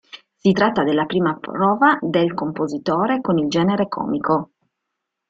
Si 0.39 0.51
tratta 0.51 0.83
della 0.83 1.05
prima 1.05 1.37
prova 1.37 1.95
del 2.01 2.33
compositore 2.33 3.21
con 3.21 3.37
il 3.37 3.47
genere 3.49 3.87
comico. 3.87 4.53